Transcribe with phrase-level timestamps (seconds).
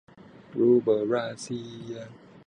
[0.59, 1.93] รูเบิลรัสเซีย